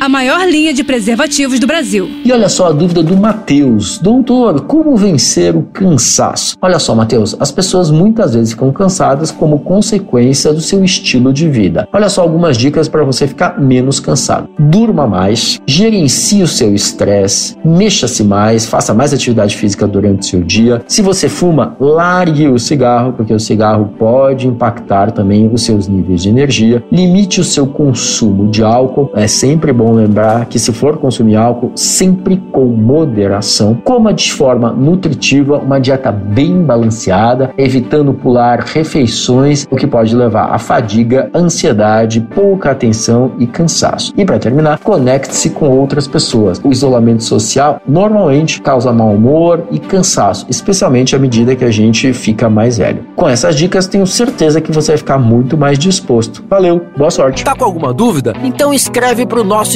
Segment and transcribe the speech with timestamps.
[0.00, 2.08] a maior linha de preservativos do Brasil.
[2.24, 3.98] E olha só a dúvida do Matheus.
[3.98, 6.56] Doutor, como vencer o cansaço?
[6.60, 11.48] Olha só, Matheus, as pessoas muitas vezes ficam cansadas como consequência do seu estilo de
[11.48, 11.88] vida.
[11.92, 14.48] Olha só algumas dicas para você ficar menos cansado.
[14.58, 20.42] Durma mais, gerencie o seu estresse, mexa-se mais, faça mais atividade física durante o seu
[20.42, 20.82] dia.
[20.86, 26.22] Se você fuma, largue o cigarro, porque o cigarro pode impactar também os seus níveis
[26.22, 26.84] de energia.
[26.92, 31.36] Limite o seu consumo de álcool, é sempre bom bom lembrar que se for consumir
[31.36, 33.74] álcool, sempre com moderação.
[33.84, 40.46] Coma de forma nutritiva, uma dieta bem balanceada, evitando pular refeições, o que pode levar
[40.52, 44.12] a fadiga, ansiedade, pouca atenção e cansaço.
[44.16, 46.60] E para terminar, conecte-se com outras pessoas.
[46.64, 52.12] O isolamento social normalmente causa mau humor e cansaço, especialmente à medida que a gente
[52.12, 53.04] fica mais velho.
[53.14, 56.42] Com essas dicas, tenho certeza que você vai ficar muito mais disposto.
[56.48, 57.44] Valeu, boa sorte.
[57.44, 58.32] Tá com alguma dúvida?
[58.42, 59.75] Então escreve para o nosso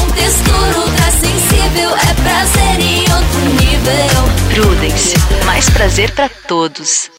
[0.00, 1.90] Com textura ultra sensível.
[1.90, 4.30] É prazer em outro nível.
[4.54, 5.14] Prudence.
[5.44, 7.10] Mais prazer pra todos.